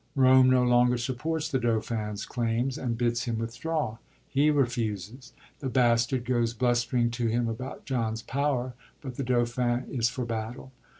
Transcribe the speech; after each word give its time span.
Bome 0.15 0.49
no 0.49 0.63
longer 0.63 0.97
supports 0.97 1.47
the 1.47 1.59
Dauphin's 1.59 2.25
claims, 2.25 2.75
and 2.79 2.97
bids 2.97 3.25
him 3.25 3.37
withdraw. 3.37 3.97
He 4.27 4.49
refuses. 4.49 5.31
The 5.59 5.69
Bastard 5.69 6.25
goes 6.25 6.55
bluster 6.55 6.97
ing 6.97 7.11
to 7.11 7.27
him 7.27 7.47
about 7.47 7.85
John's 7.85 8.23
power; 8.23 8.73
but 9.01 9.13
the 9.17 9.23
Dauphin 9.23 9.85
is 9.91 10.09
for 10.09 10.25
battle. 10.25 10.71